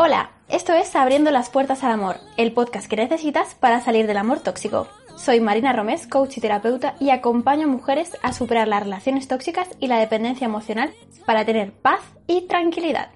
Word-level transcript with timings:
Hola, 0.00 0.30
esto 0.48 0.74
es 0.74 0.94
Abriendo 0.94 1.32
las 1.32 1.50
Puertas 1.50 1.82
al 1.82 1.90
Amor, 1.90 2.20
el 2.36 2.52
podcast 2.52 2.86
que 2.86 2.94
necesitas 2.94 3.56
para 3.56 3.80
salir 3.80 4.06
del 4.06 4.18
amor 4.18 4.38
tóxico. 4.38 4.86
Soy 5.16 5.40
Marina 5.40 5.72
Romés, 5.72 6.06
coach 6.06 6.36
y 6.36 6.40
terapeuta, 6.40 6.94
y 7.00 7.10
acompaño 7.10 7.64
a 7.64 7.68
mujeres 7.68 8.16
a 8.22 8.32
superar 8.32 8.68
las 8.68 8.84
relaciones 8.84 9.26
tóxicas 9.26 9.66
y 9.80 9.88
la 9.88 9.98
dependencia 9.98 10.44
emocional 10.44 10.94
para 11.26 11.44
tener 11.44 11.72
paz 11.72 11.98
y 12.28 12.42
tranquilidad. 12.42 13.08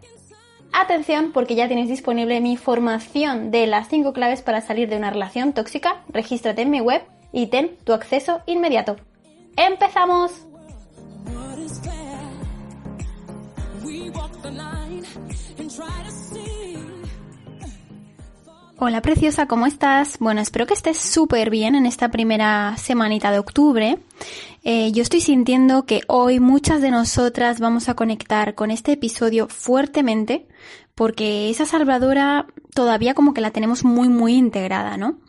Atención 0.73 1.30
porque 1.30 1.55
ya 1.55 1.69
tenéis 1.69 1.89
disponible 1.89 2.41
mi 2.41 2.57
formación 2.57 3.53
de 3.53 3.69
las 3.69 3.87
5 3.87 4.12
claves 4.12 4.43
para 4.43 4.61
salir 4.61 4.89
de 4.89 4.96
una 4.96 5.11
relación 5.11 5.53
tóxica. 5.53 6.03
Regístrate 6.09 6.62
en 6.62 6.71
mi 6.71 6.80
web 6.80 7.03
y 7.30 7.46
ten 7.46 7.77
tu 7.85 7.93
acceso 7.93 8.41
inmediato. 8.46 8.97
¡Empezamos! 9.56 10.33
Hola 18.84 19.00
preciosa, 19.00 19.46
¿cómo 19.46 19.66
estás? 19.66 20.18
Bueno, 20.18 20.41
espero 20.41 20.66
que 20.66 20.74
estés 20.74 20.98
súper 20.98 21.50
bien 21.50 21.77
en 21.77 21.86
esta 21.86 22.10
primera 22.10 22.77
semanita 22.77 23.30
de 23.30 23.38
octubre. 23.38 23.98
Eh, 24.64 24.91
yo 24.91 25.02
estoy 25.02 25.20
sintiendo 25.20 25.86
que 25.86 26.00
hoy 26.08 26.41
muchas 26.41 26.82
de 26.82 26.91
nosotras 26.91 27.60
vamos 27.60 27.88
a 27.88 27.95
conectar 27.95 28.56
con 28.56 28.72
este 28.72 28.91
episodio 28.91 29.46
fuertemente 29.46 30.48
porque 30.96 31.48
esa 31.48 31.64
salvadora 31.64 32.48
todavía 32.74 33.14
como 33.14 33.34
que 33.34 33.41
la 33.41 33.52
tenemos 33.52 33.84
muy 33.84 34.08
muy 34.08 34.34
integrada, 34.34 34.96
¿no? 34.96 35.20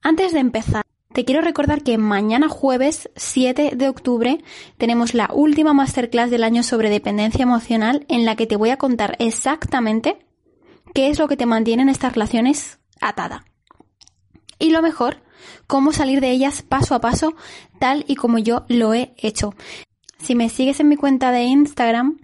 Antes 0.00 0.32
de 0.32 0.38
empezar, 0.38 0.84
te 1.12 1.26
quiero 1.26 1.42
recordar 1.42 1.82
que 1.82 1.98
mañana 1.98 2.48
jueves 2.48 3.10
7 3.14 3.72
de 3.76 3.88
octubre 3.90 4.42
tenemos 4.78 5.12
la 5.12 5.28
última 5.34 5.74
masterclass 5.74 6.30
del 6.30 6.44
año 6.44 6.62
sobre 6.62 6.88
dependencia 6.88 7.42
emocional 7.42 8.06
en 8.08 8.24
la 8.24 8.36
que 8.36 8.46
te 8.46 8.56
voy 8.56 8.70
a 8.70 8.78
contar 8.78 9.16
exactamente 9.18 10.24
qué 10.94 11.10
es 11.10 11.18
lo 11.18 11.28
que 11.28 11.36
te 11.36 11.44
mantiene 11.44 11.82
en 11.82 11.90
estas 11.90 12.14
relaciones 12.14 12.78
atada. 13.00 13.44
Y 14.58 14.70
lo 14.70 14.80
mejor, 14.80 15.18
cómo 15.66 15.92
salir 15.92 16.20
de 16.20 16.30
ellas 16.30 16.62
paso 16.62 16.94
a 16.94 17.00
paso, 17.00 17.34
tal 17.78 18.04
y 18.08 18.14
como 18.14 18.38
yo 18.38 18.64
lo 18.68 18.94
he 18.94 19.12
hecho. 19.18 19.54
Si 20.18 20.34
me 20.34 20.48
sigues 20.48 20.80
en 20.80 20.88
mi 20.88 20.96
cuenta 20.96 21.32
de 21.32 21.42
Instagram, 21.42 22.18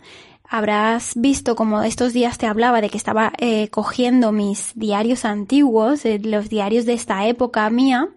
habrás 0.49 1.13
visto 1.17 1.55
como 1.55 1.83
estos 1.83 2.13
días 2.13 2.39
te 2.39 2.47
hablaba 2.47 2.81
de 2.81 2.89
que 2.89 2.97
estaba 2.97 3.33
eh, 3.39 3.69
cogiendo 3.69 4.33
mis 4.33 4.73
diarios 4.75 5.25
antiguos, 5.25 6.05
eh, 6.05 6.21
los 6.23 6.49
diarios 6.49 6.87
de 6.87 6.95
esta 6.95 7.27
época 7.27 7.69
mía, 7.69 8.09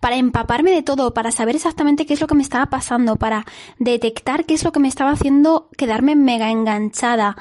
para 0.00 0.16
empaparme 0.16 0.70
de 0.70 0.82
todo, 0.82 1.14
para 1.14 1.30
saber 1.30 1.56
exactamente 1.56 2.06
qué 2.06 2.14
es 2.14 2.20
lo 2.20 2.26
que 2.26 2.34
me 2.34 2.42
estaba 2.42 2.66
pasando, 2.66 3.16
para 3.16 3.44
detectar 3.78 4.44
qué 4.44 4.54
es 4.54 4.64
lo 4.64 4.72
que 4.72 4.80
me 4.80 4.88
estaba 4.88 5.12
haciendo 5.12 5.68
quedarme 5.76 6.16
mega 6.16 6.50
enganchada, 6.50 7.36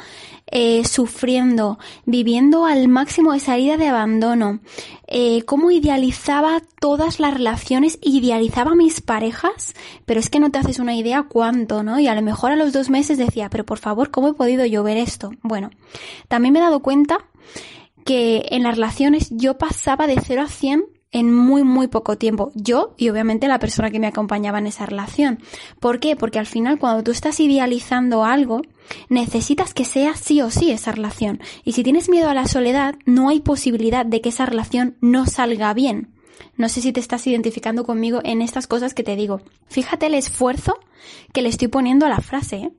eh, 0.47 0.85
sufriendo, 0.85 1.79
viviendo 2.05 2.65
al 2.65 2.87
máximo 2.87 3.33
esa 3.33 3.55
herida 3.55 3.77
de 3.77 3.87
abandono, 3.87 4.59
eh, 5.07 5.43
cómo 5.43 5.71
idealizaba 5.71 6.61
todas 6.79 7.19
las 7.19 7.33
relaciones, 7.33 7.97
idealizaba 8.01 8.75
mis 8.75 9.01
parejas, 9.01 9.73
pero 10.05 10.19
es 10.19 10.29
que 10.29 10.39
no 10.39 10.51
te 10.51 10.59
haces 10.59 10.79
una 10.79 10.95
idea 10.95 11.23
cuánto, 11.23 11.81
¿no? 11.81 11.99
Y 11.99 12.07
a 12.07 12.15
lo 12.15 12.21
mejor 12.21 12.51
a 12.51 12.55
los 12.55 12.73
dos 12.73 12.89
meses 12.89 13.17
decía, 13.17 13.49
pero 13.49 13.65
por 13.65 13.79
favor, 13.79 14.11
¿cómo 14.11 14.29
he 14.29 14.33
podido 14.33 14.65
yo 14.65 14.83
ver 14.83 14.97
esto? 14.97 15.31
Bueno, 15.41 15.71
también 16.27 16.53
me 16.53 16.59
he 16.59 16.63
dado 16.63 16.81
cuenta 16.81 17.17
que 18.05 18.45
en 18.51 18.63
las 18.63 18.75
relaciones 18.75 19.29
yo 19.31 19.57
pasaba 19.57 20.05
de 20.05 20.21
0 20.21 20.43
a 20.43 20.47
100 20.47 20.85
en 21.15 21.33
muy, 21.33 21.63
muy 21.63 21.87
poco 21.87 22.17
tiempo. 22.17 22.51
Yo 22.55 22.93
y 22.97 23.07
obviamente 23.07 23.47
la 23.47 23.57
persona 23.57 23.89
que 23.89 24.01
me 24.01 24.07
acompañaba 24.07 24.59
en 24.59 24.67
esa 24.67 24.85
relación. 24.85 25.39
¿Por 25.79 26.01
qué? 26.01 26.17
Porque 26.17 26.39
al 26.39 26.45
final 26.45 26.77
cuando 26.77 27.03
tú 27.03 27.11
estás 27.11 27.39
idealizando 27.39 28.25
algo, 28.25 28.63
necesitas 29.07 29.73
que 29.73 29.85
sea 29.85 30.15
sí 30.15 30.41
o 30.41 30.51
sí 30.51 30.71
esa 30.71 30.91
relación. 30.91 31.39
Y 31.63 31.71
si 31.71 31.83
tienes 31.83 32.09
miedo 32.09 32.29
a 32.29 32.33
la 32.33 32.49
soledad, 32.49 32.95
no 33.05 33.29
hay 33.29 33.39
posibilidad 33.39 34.05
de 34.05 34.19
que 34.19 34.27
esa 34.27 34.45
relación 34.45 34.97
no 34.99 35.25
salga 35.25 35.73
bien. 35.73 36.09
No 36.57 36.67
sé 36.67 36.81
si 36.81 36.91
te 36.91 36.99
estás 36.99 37.25
identificando 37.27 37.85
conmigo 37.85 38.19
en 38.25 38.41
estas 38.41 38.67
cosas 38.67 38.93
que 38.93 39.03
te 39.03 39.15
digo. 39.15 39.39
Fíjate 39.69 40.07
el 40.07 40.15
esfuerzo 40.15 40.77
que 41.31 41.41
le 41.41 41.47
estoy 41.47 41.69
poniendo 41.69 42.05
a 42.05 42.09
la 42.09 42.19
frase. 42.19 42.57
¿eh? 42.57 42.71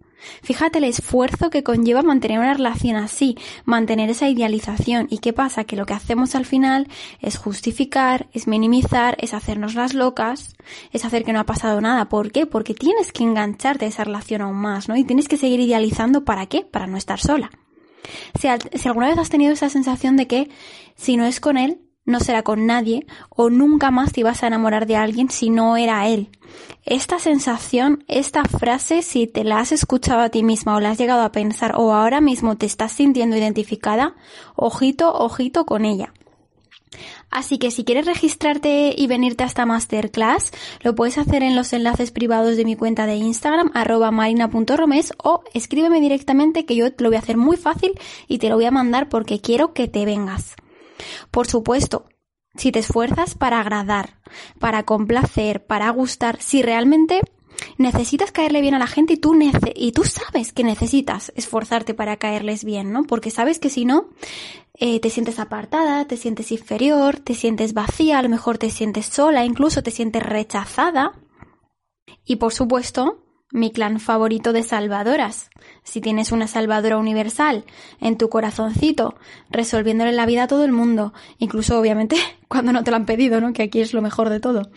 Fíjate 0.42 0.78
el 0.78 0.84
esfuerzo 0.84 1.50
que 1.50 1.62
conlleva 1.62 2.02
mantener 2.02 2.38
una 2.38 2.54
relación 2.54 2.96
así, 2.96 3.36
mantener 3.64 4.10
esa 4.10 4.28
idealización. 4.28 5.06
¿Y 5.10 5.18
qué 5.18 5.32
pasa? 5.32 5.64
Que 5.64 5.76
lo 5.76 5.86
que 5.86 5.94
hacemos 5.94 6.34
al 6.34 6.44
final 6.44 6.88
es 7.20 7.36
justificar, 7.36 8.28
es 8.32 8.46
minimizar, 8.46 9.16
es 9.20 9.34
hacernos 9.34 9.74
las 9.74 9.94
locas, 9.94 10.56
es 10.92 11.04
hacer 11.04 11.24
que 11.24 11.32
no 11.32 11.40
ha 11.40 11.46
pasado 11.46 11.80
nada. 11.80 12.08
¿Por 12.08 12.32
qué? 12.32 12.46
Porque 12.46 12.74
tienes 12.74 13.12
que 13.12 13.24
engancharte 13.24 13.84
a 13.84 13.88
esa 13.88 14.04
relación 14.04 14.42
aún 14.42 14.56
más, 14.56 14.88
¿no? 14.88 14.96
Y 14.96 15.04
tienes 15.04 15.28
que 15.28 15.36
seguir 15.36 15.60
idealizando 15.60 16.24
para 16.24 16.46
qué? 16.46 16.62
Para 16.62 16.86
no 16.86 16.96
estar 16.96 17.20
sola. 17.20 17.50
Si, 18.38 18.48
si 18.78 18.88
alguna 18.88 19.08
vez 19.08 19.18
has 19.18 19.30
tenido 19.30 19.52
esa 19.52 19.68
sensación 19.68 20.16
de 20.16 20.26
que 20.26 20.48
si 20.94 21.16
no 21.16 21.26
es 21.26 21.40
con 21.40 21.56
él, 21.56 21.80
no 22.06 22.20
será 22.20 22.42
con 22.42 22.64
nadie 22.64 23.06
o 23.28 23.50
nunca 23.50 23.90
más 23.90 24.12
te 24.12 24.20
ibas 24.20 24.42
a 24.42 24.46
enamorar 24.46 24.86
de 24.86 24.96
alguien 24.96 25.28
si 25.28 25.50
no 25.50 25.76
era 25.76 26.08
él. 26.08 26.30
Esta 26.84 27.18
sensación, 27.18 28.04
esta 28.08 28.44
frase, 28.44 29.02
si 29.02 29.26
te 29.26 29.44
la 29.44 29.58
has 29.58 29.72
escuchado 29.72 30.20
a 30.20 30.30
ti 30.30 30.42
misma 30.42 30.76
o 30.76 30.80
la 30.80 30.90
has 30.90 30.98
llegado 30.98 31.22
a 31.22 31.32
pensar 31.32 31.74
o 31.76 31.92
ahora 31.92 32.20
mismo 32.20 32.56
te 32.56 32.64
estás 32.64 32.92
sintiendo 32.92 33.36
identificada, 33.36 34.14
ojito, 34.54 35.12
ojito 35.12 35.66
con 35.66 35.84
ella. 35.84 36.12
Así 37.30 37.58
que 37.58 37.70
si 37.70 37.84
quieres 37.84 38.06
registrarte 38.06 38.94
y 38.96 39.06
venirte 39.08 39.44
a 39.44 39.46
esta 39.46 39.66
masterclass, 39.66 40.52
lo 40.82 40.94
puedes 40.94 41.18
hacer 41.18 41.42
en 41.42 41.56
los 41.56 41.72
enlaces 41.72 42.10
privados 42.10 42.56
de 42.56 42.64
mi 42.64 42.76
cuenta 42.76 43.06
de 43.06 43.16
Instagram, 43.16 43.70
arroba 43.74 44.10
marina.romes, 44.10 45.12
o 45.22 45.42
escríbeme 45.52 46.00
directamente 46.00 46.64
que 46.64 46.76
yo 46.76 46.92
te 46.92 47.02
lo 47.02 47.10
voy 47.10 47.16
a 47.16 47.20
hacer 47.20 47.36
muy 47.36 47.56
fácil 47.56 47.92
y 48.28 48.38
te 48.38 48.48
lo 48.48 48.54
voy 48.54 48.64
a 48.66 48.70
mandar 48.70 49.08
porque 49.08 49.40
quiero 49.40 49.74
que 49.74 49.88
te 49.88 50.04
vengas. 50.04 50.56
Por 51.30 51.46
supuesto, 51.46 52.06
si 52.56 52.72
te 52.72 52.78
esfuerzas 52.78 53.34
para 53.34 53.60
agradar, 53.60 54.20
para 54.58 54.84
complacer, 54.84 55.66
para 55.66 55.90
gustar, 55.90 56.40
si 56.40 56.62
realmente 56.62 57.20
necesitas 57.78 58.32
caerle 58.32 58.60
bien 58.60 58.74
a 58.74 58.78
la 58.78 58.86
gente 58.86 59.14
y 59.14 59.16
tú, 59.16 59.36
y 59.74 59.92
tú 59.92 60.04
sabes 60.04 60.52
que 60.52 60.64
necesitas 60.64 61.32
esforzarte 61.36 61.94
para 61.94 62.16
caerles 62.16 62.64
bien, 62.64 62.92
¿no? 62.92 63.04
Porque 63.04 63.30
sabes 63.30 63.58
que 63.58 63.70
si 63.70 63.84
no, 63.84 64.08
eh, 64.74 65.00
te 65.00 65.10
sientes 65.10 65.38
apartada, 65.38 66.06
te 66.06 66.16
sientes 66.16 66.52
inferior, 66.52 67.18
te 67.18 67.34
sientes 67.34 67.72
vacía, 67.72 68.18
a 68.18 68.22
lo 68.22 68.28
mejor 68.28 68.58
te 68.58 68.70
sientes 68.70 69.06
sola, 69.06 69.44
incluso 69.44 69.82
te 69.82 69.90
sientes 69.90 70.22
rechazada. 70.22 71.12
Y 72.24 72.36
por 72.36 72.52
supuesto, 72.52 73.25
mi 73.52 73.70
clan 73.70 74.00
favorito 74.00 74.52
de 74.52 74.62
salvadoras. 74.62 75.50
Si 75.84 76.00
tienes 76.00 76.32
una 76.32 76.48
salvadora 76.48 76.98
universal 76.98 77.64
en 78.00 78.18
tu 78.18 78.28
corazoncito, 78.28 79.14
resolviéndole 79.50 80.12
la 80.12 80.26
vida 80.26 80.44
a 80.44 80.46
todo 80.48 80.64
el 80.64 80.72
mundo, 80.72 81.12
incluso 81.38 81.78
obviamente 81.78 82.16
cuando 82.48 82.72
no 82.72 82.82
te 82.82 82.90
lo 82.90 82.96
han 82.96 83.06
pedido, 83.06 83.40
¿no? 83.40 83.52
Que 83.52 83.64
aquí 83.64 83.80
es 83.80 83.94
lo 83.94 84.02
mejor 84.02 84.30
de 84.30 84.40
todo. 84.40 84.70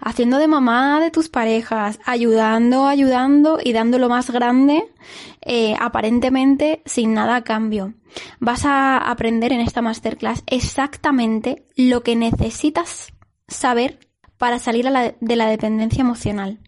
Haciendo 0.00 0.38
de 0.38 0.48
mamá 0.48 1.00
de 1.00 1.10
tus 1.10 1.28
parejas, 1.28 2.00
ayudando, 2.04 2.86
ayudando 2.86 3.58
y 3.62 3.72
dando 3.72 3.98
lo 3.98 4.08
más 4.08 4.30
grande, 4.30 4.84
eh, 5.42 5.76
aparentemente 5.78 6.82
sin 6.84 7.14
nada 7.14 7.36
a 7.36 7.44
cambio. 7.44 7.94
Vas 8.40 8.64
a 8.64 8.98
aprender 8.98 9.52
en 9.52 9.60
esta 9.60 9.82
masterclass 9.82 10.42
exactamente 10.46 11.66
lo 11.76 12.02
que 12.02 12.16
necesitas 12.16 13.12
saber 13.46 14.00
para 14.36 14.58
salir 14.58 14.88
de 15.20 15.36
la 15.36 15.46
dependencia 15.46 16.00
emocional 16.00 16.60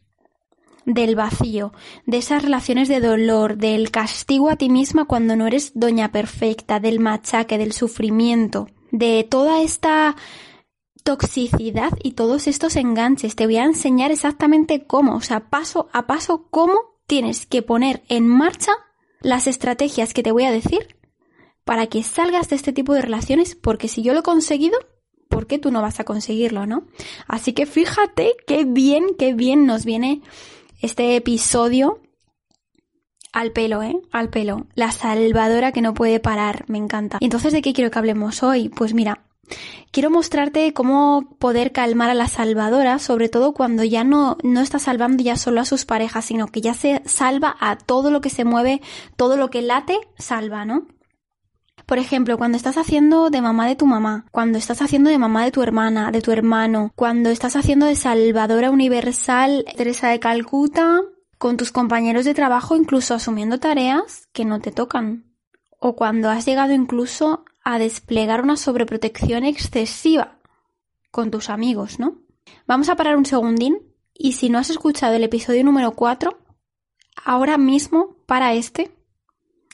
del 0.88 1.16
vacío, 1.16 1.72
de 2.06 2.16
esas 2.16 2.43
relaciones 2.43 2.88
de 2.88 3.00
dolor, 3.00 3.59
del 3.59 3.91
castigo 3.91 4.49
a 4.49 4.56
ti 4.56 4.71
misma 4.71 5.04
cuando 5.04 5.37
no 5.37 5.47
eres 5.47 5.72
doña 5.75 6.10
perfecta, 6.10 6.81
del 6.81 6.99
machaque, 6.99 7.59
del 7.59 7.72
sufrimiento, 7.72 8.69
de 8.91 9.27
toda 9.28 9.60
esta 9.60 10.16
toxicidad 11.04 11.93
y 12.03 12.12
todos 12.12 12.47
estos 12.47 12.75
enganches. 12.77 13.36
Te 13.36 13.45
voy 13.45 13.59
a 13.59 13.65
enseñar 13.65 14.10
exactamente 14.10 14.86
cómo, 14.86 15.16
o 15.16 15.21
sea, 15.21 15.51
paso 15.51 15.91
a 15.92 16.07
paso, 16.07 16.48
cómo 16.51 16.80
tienes 17.07 17.45
que 17.45 17.60
poner 17.63 18.03
en 18.09 18.27
marcha 18.27 18.72
las 19.21 19.47
estrategias 19.47 20.15
que 20.15 20.22
te 20.22 20.33
voy 20.33 20.45
a 20.45 20.51
decir 20.51 20.97
para 21.65 21.86
que 21.86 22.03
salgas 22.03 22.48
de 22.48 22.57
este 22.57 22.72
tipo 22.72 22.95
de 22.95 23.03
relaciones, 23.03 23.54
porque 23.54 23.89
si 23.89 24.03
yo 24.03 24.15
lo 24.15 24.21
he 24.21 24.22
conseguido, 24.22 24.78
¿por 25.28 25.47
qué 25.47 25.59
tú 25.59 25.71
no 25.71 25.83
vas 25.83 26.01
a 26.01 26.04
conseguirlo, 26.04 26.65
no? 26.65 26.86
Así 27.27 27.53
que 27.53 27.66
fíjate 27.66 28.36
qué 28.47 28.65
bien, 28.65 29.04
qué 29.18 29.34
bien 29.34 29.66
nos 29.66 29.84
viene 29.84 30.22
este 30.80 31.16
episodio 31.16 32.01
al 33.33 33.53
pelo, 33.53 33.83
¿eh? 33.83 34.01
Al 34.10 34.30
pelo. 34.30 34.66
La 34.75 34.91
salvadora 34.91 35.72
que 35.72 35.83
no 35.83 35.95
puede 35.95 36.21
parar, 36.21 36.65
me 36.69 36.78
encanta. 36.78 37.19
¿Y 37.21 37.27
entonces 37.27 37.53
de 37.53 37.63
qué 37.63 37.72
quiero 37.72 37.91
que 37.91 37.98
hablemos 37.98 38.42
hoy? 38.42 38.69
Pues 38.69 38.95
mira, 38.95 39.25
quiero 39.91 40.10
mostrarte 40.10 40.72
cómo 40.72 41.36
poder 41.39 41.72
calmar 41.72 42.10
a 42.10 42.15
la 42.15 42.28
salvadora, 42.28 42.98
sobre 42.98 43.28
todo 43.28 43.53
cuando 43.53 43.84
ya 43.84 44.04
no, 44.04 44.39
no 44.42 44.60
está 44.60 44.78
salvando 44.78 45.22
ya 45.22 45.36
solo 45.36 45.60
a 45.60 45.65
sus 45.65 45.84
parejas, 45.84 46.25
sino 46.25 46.48
que 46.48 46.60
ya 46.60 46.75
se 46.75 47.03
salva 47.04 47.57
a 47.60 47.77
todo 47.77 48.10
lo 48.10 48.21
que 48.21 48.30
se 48.30 48.45
mueve, 48.45 48.80
todo 49.16 49.36
lo 49.36 49.51
que 49.51 49.63
late, 49.63 49.98
salva, 50.19 50.65
¿no? 50.65 50.86
Por 51.89 51.99
ejemplo, 51.99 52.37
cuando 52.37 52.59
estás 52.59 52.77
haciendo 52.77 53.31
de 53.31 53.41
mamá 53.41 53.67
de 53.67 53.75
tu 53.75 53.87
mamá, 53.87 54.27
cuando 54.31 54.59
estás 54.59 54.83
haciendo 54.83 55.09
de 55.09 55.17
mamá 55.17 55.47
de 55.47 55.51
tu 55.51 55.63
hermana, 55.63 56.11
de 56.11 56.21
tu 56.21 56.33
hermano, 56.33 56.93
cuando 56.95 57.31
estás 57.31 57.57
haciendo 57.57 57.87
de 57.87 57.97
salvadora 57.97 58.71
universal 58.71 59.65
Teresa 59.75 60.11
de 60.11 60.21
Calcuta, 60.21 61.01
con 61.39 61.57
tus 61.57 61.73
compañeros 61.73 62.27
de 62.27 62.35
trabajo 62.35 62.77
incluso 62.77 63.15
asumiendo 63.15 63.59
tareas 63.59 64.29
que 64.35 64.45
no 64.45 64.61
te 64.61 64.71
tocan. 64.71 65.25
o 65.81 65.97
cuando 65.97 66.29
has 66.29 66.45
llegado 66.45 66.75
incluso 66.75 67.47
a 67.65 67.79
desplegar 67.79 68.43
una 68.43 68.59
sobreprotección 68.59 69.45
excesiva 69.45 70.37
con 71.11 71.31
tus 71.31 71.49
amigos, 71.49 71.99
¿no? 71.99 72.19
Vamos 72.67 72.91
a 72.91 72.97
parar 72.97 73.17
un 73.17 73.25
segundín 73.25 73.79
y 74.13 74.33
si 74.33 74.51
no 74.51 74.59
has 74.59 74.69
escuchado 74.69 75.15
el 75.15 75.25
episodio 75.25 75.65
número 75.65 75.93
4, 75.93 76.37
ahora 77.25 77.57
mismo 77.57 78.17
para 78.27 78.53
este, 78.53 78.91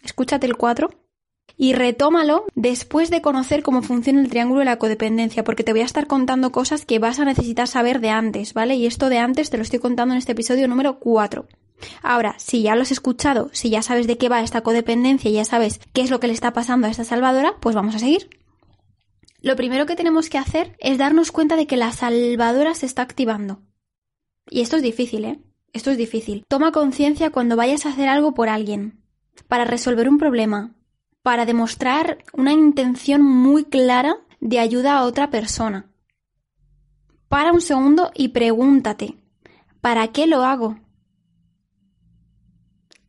escúchate 0.04 0.46
el 0.46 0.56
4 0.56 1.03
y 1.56 1.72
retómalo 1.72 2.44
después 2.54 3.10
de 3.10 3.22
conocer 3.22 3.62
cómo 3.62 3.82
funciona 3.82 4.20
el 4.20 4.28
triángulo 4.28 4.60
de 4.60 4.66
la 4.66 4.78
codependencia, 4.78 5.44
porque 5.44 5.64
te 5.64 5.72
voy 5.72 5.82
a 5.82 5.86
estar 5.86 6.06
contando 6.06 6.52
cosas 6.52 6.84
que 6.84 6.98
vas 6.98 7.20
a 7.20 7.24
necesitar 7.24 7.68
saber 7.68 8.00
de 8.00 8.10
antes, 8.10 8.54
¿vale? 8.54 8.74
Y 8.74 8.86
esto 8.86 9.08
de 9.08 9.18
antes 9.18 9.50
te 9.50 9.56
lo 9.56 9.62
estoy 9.62 9.78
contando 9.78 10.14
en 10.14 10.18
este 10.18 10.32
episodio 10.32 10.68
número 10.68 10.98
4. 10.98 11.46
Ahora, 12.02 12.34
si 12.38 12.62
ya 12.62 12.76
lo 12.76 12.82
has 12.82 12.92
escuchado, 12.92 13.50
si 13.52 13.70
ya 13.70 13.82
sabes 13.82 14.06
de 14.06 14.16
qué 14.16 14.28
va 14.28 14.42
esta 14.42 14.62
codependencia 14.62 15.30
y 15.30 15.34
ya 15.34 15.44
sabes 15.44 15.80
qué 15.92 16.02
es 16.02 16.10
lo 16.10 16.20
que 16.20 16.26
le 16.26 16.32
está 16.32 16.52
pasando 16.52 16.86
a 16.86 16.90
esta 16.90 17.04
salvadora, 17.04 17.56
pues 17.60 17.74
vamos 17.74 17.94
a 17.94 17.98
seguir. 17.98 18.30
Lo 19.40 19.56
primero 19.56 19.84
que 19.84 19.96
tenemos 19.96 20.30
que 20.30 20.38
hacer 20.38 20.74
es 20.78 20.96
darnos 20.96 21.30
cuenta 21.30 21.56
de 21.56 21.66
que 21.66 21.76
la 21.76 21.92
salvadora 21.92 22.74
se 22.74 22.86
está 22.86 23.02
activando. 23.02 23.60
Y 24.48 24.60
esto 24.60 24.76
es 24.76 24.82
difícil, 24.82 25.24
¿eh? 25.24 25.40
Esto 25.72 25.90
es 25.90 25.98
difícil. 25.98 26.44
Toma 26.48 26.72
conciencia 26.72 27.30
cuando 27.30 27.56
vayas 27.56 27.84
a 27.84 27.90
hacer 27.90 28.08
algo 28.08 28.32
por 28.32 28.48
alguien, 28.48 29.02
para 29.48 29.64
resolver 29.64 30.08
un 30.08 30.18
problema, 30.18 30.74
para 31.24 31.46
demostrar 31.46 32.18
una 32.34 32.52
intención 32.52 33.22
muy 33.22 33.64
clara 33.64 34.18
de 34.40 34.58
ayuda 34.58 34.98
a 34.98 35.04
otra 35.04 35.30
persona. 35.30 35.90
Para 37.28 37.50
un 37.50 37.62
segundo 37.62 38.10
y 38.14 38.28
pregúntate, 38.28 39.16
¿para 39.80 40.08
qué 40.08 40.26
lo 40.26 40.44
hago? 40.44 40.78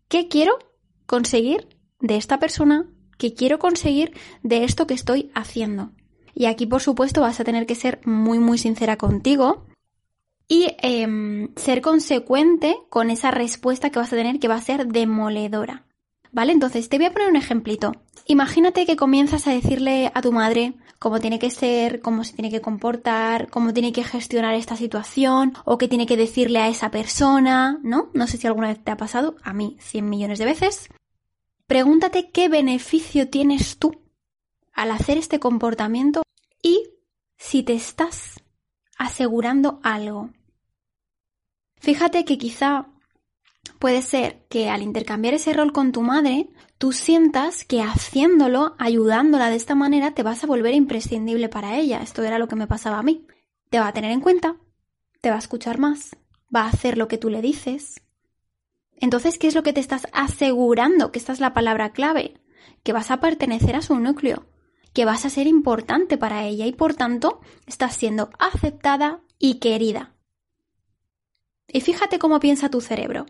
¿Qué 0.07 0.29
quiero 0.29 0.57
conseguir 1.05 1.67
de 1.99 2.15
esta 2.15 2.39
persona? 2.39 2.89
¿Qué 3.17 3.33
quiero 3.33 3.59
conseguir 3.59 4.13
de 4.43 4.63
esto 4.63 4.87
que 4.87 4.93
estoy 4.93 5.29
haciendo? 5.35 5.91
Y 6.33 6.45
aquí, 6.45 6.65
por 6.65 6.81
supuesto, 6.81 7.19
vas 7.19 7.41
a 7.41 7.43
tener 7.43 7.65
que 7.65 7.75
ser 7.75 7.99
muy, 8.05 8.39
muy 8.39 8.57
sincera 8.57 8.95
contigo 8.95 9.65
y 10.47 10.67
em, 10.81 11.53
ser 11.57 11.81
consecuente 11.81 12.77
con 12.89 13.09
esa 13.09 13.31
respuesta 13.31 13.89
que 13.89 13.99
vas 13.99 14.13
a 14.13 14.15
tener 14.15 14.39
que 14.39 14.47
va 14.47 14.55
a 14.55 14.61
ser 14.61 14.87
demoledora. 14.87 15.84
¿Vale? 16.35 16.51
Entonces, 16.51 16.89
te 16.89 16.97
voy 16.97 17.05
a 17.05 17.13
poner 17.13 17.29
un 17.29 17.37
ejemplito. 17.37 17.93
Imagínate 18.25 18.85
que 18.85 18.97
comienzas 18.97 19.47
a 19.47 19.51
decirle 19.51 20.11
a 20.13 20.21
tu 20.21 20.33
madre 20.33 20.73
cómo 20.99 21.21
tiene 21.21 21.39
que 21.39 21.49
ser, 21.49 22.01
cómo 22.01 22.25
se 22.25 22.33
tiene 22.33 22.51
que 22.51 22.59
comportar, 22.59 23.49
cómo 23.49 23.71
tiene 23.71 23.93
que 23.93 24.03
gestionar 24.03 24.53
esta 24.53 24.75
situación 24.75 25.53
o 25.63 25.77
qué 25.77 25.87
tiene 25.87 26.05
que 26.05 26.17
decirle 26.17 26.59
a 26.59 26.67
esa 26.67 26.91
persona, 26.91 27.79
¿no? 27.83 28.09
No 28.13 28.27
sé 28.27 28.35
si 28.35 28.47
alguna 28.47 28.67
vez 28.67 28.83
te 28.83 28.91
ha 28.91 28.97
pasado, 28.97 29.37
a 29.43 29.53
mí 29.53 29.77
100 29.79 30.09
millones 30.09 30.37
de 30.37 30.43
veces. 30.43 30.89
Pregúntate 31.67 32.31
qué 32.31 32.49
beneficio 32.49 33.29
tienes 33.29 33.77
tú 33.77 34.01
al 34.73 34.91
hacer 34.91 35.17
este 35.17 35.39
comportamiento 35.39 36.23
y 36.61 36.89
si 37.37 37.63
te 37.63 37.75
estás 37.75 38.43
asegurando 38.97 39.79
algo. 39.83 40.31
Fíjate 41.77 42.25
que 42.25 42.37
quizá 42.37 42.89
puede 43.79 44.01
ser 44.01 44.45
que 44.49 44.69
al 44.69 44.81
intercambiar 44.81 45.33
ese 45.33 45.53
rol 45.53 45.71
con 45.71 45.91
tu 45.91 46.01
madre, 46.01 46.49
tú 46.77 46.91
sientas 46.91 47.65
que 47.65 47.81
haciéndolo, 47.81 48.75
ayudándola 48.77 49.49
de 49.49 49.55
esta 49.55 49.75
manera, 49.75 50.11
te 50.11 50.23
vas 50.23 50.43
a 50.43 50.47
volver 50.47 50.73
imprescindible 50.73 51.49
para 51.49 51.77
ella. 51.77 52.01
Esto 52.01 52.23
era 52.23 52.39
lo 52.39 52.47
que 52.47 52.55
me 52.55 52.67
pasaba 52.67 52.99
a 52.99 53.03
mí. 53.03 53.25
Te 53.69 53.79
va 53.79 53.87
a 53.87 53.93
tener 53.93 54.11
en 54.11 54.21
cuenta, 54.21 54.57
te 55.21 55.29
va 55.29 55.35
a 55.35 55.39
escuchar 55.39 55.79
más, 55.79 56.15
va 56.55 56.61
a 56.61 56.69
hacer 56.69 56.97
lo 56.97 57.07
que 57.07 57.17
tú 57.17 57.29
le 57.29 57.41
dices. 57.41 58.01
Entonces, 58.97 59.37
¿qué 59.37 59.47
es 59.47 59.55
lo 59.55 59.63
que 59.63 59.73
te 59.73 59.81
estás 59.81 60.07
asegurando? 60.13 61.11
Que 61.11 61.19
esta 61.19 61.33
es 61.33 61.39
la 61.39 61.53
palabra 61.53 61.91
clave, 61.91 62.35
que 62.83 62.93
vas 62.93 63.11
a 63.11 63.19
pertenecer 63.19 63.75
a 63.75 63.81
su 63.81 63.99
núcleo, 63.99 64.45
que 64.93 65.05
vas 65.05 65.25
a 65.25 65.29
ser 65.29 65.47
importante 65.47 66.17
para 66.17 66.45
ella 66.45 66.65
y 66.65 66.71
por 66.71 66.93
tanto 66.93 67.41
estás 67.65 67.95
siendo 67.95 68.29
aceptada 68.39 69.21
y 69.37 69.55
querida. 69.55 70.15
Y 71.67 71.81
fíjate 71.81 72.19
cómo 72.19 72.39
piensa 72.39 72.69
tu 72.69 72.79
cerebro. 72.79 73.25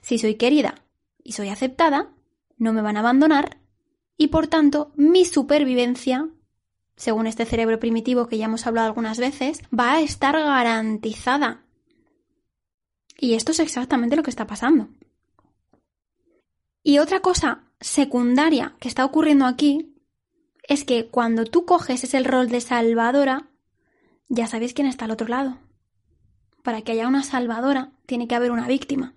Si 0.00 0.18
soy 0.18 0.36
querida 0.36 0.82
y 1.22 1.32
soy 1.32 1.48
aceptada, 1.48 2.10
no 2.56 2.72
me 2.72 2.82
van 2.82 2.96
a 2.96 3.00
abandonar 3.00 3.60
y 4.20 4.28
por 4.28 4.48
tanto 4.48 4.92
mi 4.96 5.24
supervivencia, 5.24 6.28
según 6.94 7.26
este 7.26 7.46
cerebro 7.46 7.80
primitivo 7.80 8.26
que 8.28 8.36
ya 8.36 8.44
hemos 8.44 8.66
hablado 8.66 8.88
algunas 8.88 9.18
veces, 9.18 9.62
va 9.72 9.94
a 9.94 10.02
estar 10.02 10.34
garantizada. 10.34 11.62
Y 13.18 13.32
esto 13.32 13.52
es 13.52 13.60
exactamente 13.60 14.16
lo 14.16 14.22
que 14.22 14.28
está 14.28 14.46
pasando. 14.46 14.90
Y 16.82 16.98
otra 16.98 17.20
cosa 17.20 17.64
secundaria 17.80 18.74
que 18.78 18.88
está 18.88 19.06
ocurriendo 19.06 19.46
aquí 19.46 19.94
es 20.68 20.84
que 20.84 21.08
cuando 21.08 21.46
tú 21.46 21.64
coges 21.64 22.04
ese 22.04 22.22
rol 22.22 22.50
de 22.50 22.60
salvadora, 22.60 23.48
ya 24.28 24.46
sabéis 24.46 24.74
quién 24.74 24.86
está 24.86 25.06
al 25.06 25.12
otro 25.12 25.28
lado. 25.28 25.56
Para 26.62 26.82
que 26.82 26.92
haya 26.92 27.08
una 27.08 27.22
salvadora, 27.22 27.92
tiene 28.04 28.28
que 28.28 28.34
haber 28.34 28.50
una 28.50 28.68
víctima. 28.68 29.14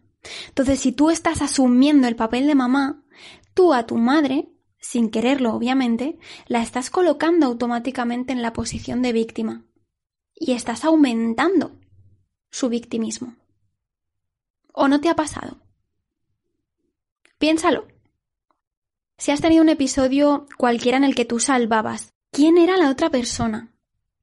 Entonces, 0.48 0.80
si 0.80 0.92
tú 0.92 1.10
estás 1.10 1.42
asumiendo 1.42 2.08
el 2.08 2.16
papel 2.16 2.48
de 2.48 2.56
mamá, 2.56 3.04
tú 3.54 3.74
a 3.74 3.86
tu 3.86 3.98
madre, 3.98 4.50
sin 4.80 5.10
quererlo 5.10 5.54
obviamente, 5.54 6.18
la 6.48 6.62
estás 6.62 6.90
colocando 6.90 7.46
automáticamente 7.46 8.34
en 8.34 8.42
la 8.42 8.54
posición 8.54 9.02
de 9.02 9.14
víctima. 9.14 9.66
Y 10.36 10.54
estás 10.54 10.84
aumentando 10.84 11.80
su 12.50 12.70
victimismo. 12.70 13.36
¿O 14.74 14.88
no 14.88 15.00
te 15.00 15.10
ha 15.10 15.16
pasado? 15.16 15.58
Piénsalo. 17.38 17.88
Si 19.18 19.32
has 19.32 19.42
tenido 19.42 19.62
un 19.62 19.70
episodio 19.70 20.48
cualquiera 20.58 20.98
en 20.98 21.04
el 21.04 21.16
que 21.16 21.26
tú 21.26 21.40
salvabas, 21.40 22.10
¿quién 22.32 22.58
era 22.58 22.78
la 22.78 22.90
otra 22.90 23.10
persona? 23.10 23.74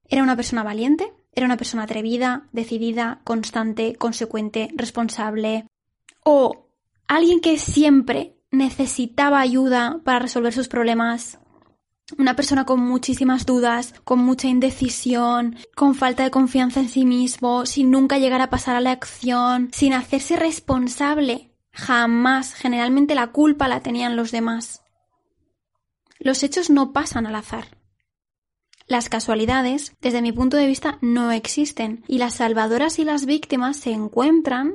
¿Era 0.09 0.23
una 0.23 0.37
persona 0.37 0.63
valiente? 0.63 1.13
¿Era 1.33 1.47
una 1.47 1.57
persona 1.57 1.85
atrevida, 1.85 2.49
decidida, 2.53 3.21
constante, 3.25 3.95
consecuente, 3.95 4.69
responsable, 4.75 5.67
o 6.25 6.69
alguien 7.07 7.41
que 7.41 7.59
siempre 7.59 8.37
necesitaba 8.51 9.41
ayuda 9.41 10.01
para 10.05 10.19
resolver 10.19 10.53
sus 10.53 10.69
problemas, 10.69 11.39
una 12.19 12.35
persona 12.35 12.65
con 12.65 12.81
muchísimas 12.81 13.47
dudas, 13.47 13.95
con 14.05 14.19
mucha 14.19 14.49
indecisión, 14.49 15.57
con 15.77 15.95
falta 15.95 16.25
de 16.25 16.31
confianza 16.31 16.81
en 16.81 16.89
sí 16.89 17.05
mismo, 17.05 17.67
sin 17.67 17.91
nunca 17.91 18.19
llegar 18.19 18.41
a 18.41 18.51
pasar 18.51 18.77
a 18.77 18.81
la 18.81 18.91
acción, 18.91 19.71
sin 19.73 19.93
hacerse 19.93 20.37
responsable. 20.37 21.53
Jamás. 21.73 22.55
Generalmente 22.55 23.15
la 23.15 23.29
culpa 23.29 23.69
la 23.69 23.81
tenían 23.81 24.17
los 24.17 24.33
demás. 24.33 24.83
Los 26.19 26.43
hechos 26.43 26.69
no 26.69 26.93
pasan 26.93 27.27
al 27.27 27.37
azar. 27.37 27.79
Las 28.87 29.09
casualidades, 29.09 29.95
desde 30.01 30.21
mi 30.21 30.33
punto 30.33 30.57
de 30.57 30.67
vista, 30.67 30.99
no 31.01 31.31
existen 31.31 32.03
y 32.09 32.19
las 32.19 32.35
salvadoras 32.35 32.99
y 32.99 33.05
las 33.05 33.25
víctimas 33.25 33.77
se 33.77 33.93
encuentran 33.93 34.75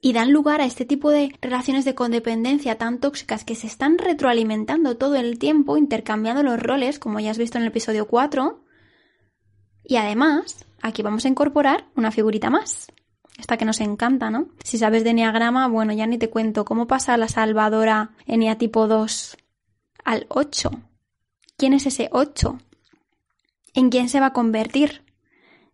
y 0.00 0.12
dan 0.12 0.32
lugar 0.32 0.60
a 0.60 0.64
este 0.64 0.84
tipo 0.84 1.10
de 1.10 1.34
relaciones 1.42 1.84
de 1.84 1.94
codependencia 1.94 2.78
tan 2.78 3.00
tóxicas 3.00 3.44
que 3.44 3.54
se 3.54 3.66
están 3.66 3.98
retroalimentando 3.98 4.96
todo 4.96 5.16
el 5.16 5.38
tiempo, 5.38 5.76
intercambiando 5.76 6.42
los 6.42 6.60
roles, 6.60 6.98
como 6.98 7.20
ya 7.20 7.30
has 7.30 7.38
visto 7.38 7.58
en 7.58 7.64
el 7.64 7.68
episodio 7.68 8.06
4. 8.06 8.64
Y 9.84 9.96
además, 9.96 10.64
aquí 10.80 11.02
vamos 11.02 11.24
a 11.24 11.28
incorporar 11.28 11.86
una 11.96 12.12
figurita 12.12 12.48
más. 12.48 12.90
Esta 13.38 13.56
que 13.56 13.64
nos 13.64 13.80
encanta, 13.80 14.30
¿no? 14.30 14.48
Si 14.64 14.78
sabes 14.78 15.04
de 15.04 15.10
Enneagrama, 15.10 15.68
bueno, 15.68 15.92
ya 15.92 16.06
ni 16.06 16.18
te 16.18 16.30
cuento 16.30 16.64
cómo 16.64 16.86
pasa 16.86 17.16
la 17.16 17.28
salvadora 17.28 18.12
Ennea 18.26 18.58
tipo 18.58 18.86
2 18.86 19.36
al 20.04 20.26
8. 20.28 20.70
¿Quién 21.56 21.74
es 21.74 21.86
ese 21.86 22.08
8? 22.12 22.58
¿En 23.74 23.90
quién 23.90 24.08
se 24.08 24.20
va 24.20 24.26
a 24.26 24.32
convertir? 24.32 25.04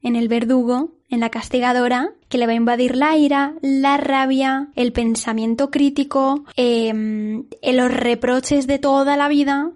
¿En 0.02 0.16
el 0.16 0.28
verdugo 0.28 0.96
en 1.09 1.21
la 1.21 1.31
castigadora 1.31 2.11
que 2.29 2.39
le 2.39 2.47
va 2.47 2.53
a 2.53 2.57
invadir 2.57 2.97
la 2.97 3.17
ira, 3.17 3.55
la 3.63 3.97
rabia, 3.97 4.69
el 4.75 4.93
pensamiento 4.93 5.71
crítico, 5.71 6.45
em, 6.57 7.45
los 7.63 7.93
reproches 7.93 8.67
de 8.67 8.79
toda 8.79 9.17
la 9.17 9.29
vida, 9.29 9.71